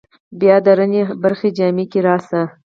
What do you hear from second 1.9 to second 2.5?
کې راشه